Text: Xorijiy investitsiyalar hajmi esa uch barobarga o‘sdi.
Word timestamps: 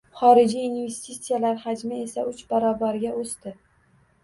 Xorijiy 0.19 0.63
investitsiyalar 0.67 1.61
hajmi 1.67 2.01
esa 2.07 2.25
uch 2.33 2.41
barobarga 2.55 3.15
o‘sdi. 3.23 3.57